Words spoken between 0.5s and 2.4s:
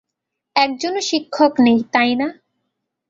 একজনও শিক্ষক নেই, তাই না?